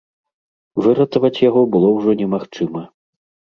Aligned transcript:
Выратаваць 0.85 1.43
яго 1.49 1.61
было 1.77 1.93
ўжо 1.99 2.17
немагчыма. 2.25 2.81